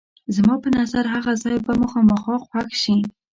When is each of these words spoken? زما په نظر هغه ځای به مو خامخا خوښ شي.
زما 0.35 0.55
په 0.63 0.69
نظر 0.77 1.03
هغه 1.15 1.31
ځای 1.43 1.57
به 1.65 1.71
مو 1.79 1.87
خامخا 1.91 2.35
خوښ 2.45 2.69
شي. 2.83 2.97